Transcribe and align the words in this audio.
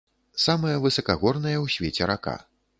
Самая 0.45 0.71
высакагорная 0.87 1.55
ў 1.63 1.77
свеце 1.77 2.03
рака. 2.13 2.39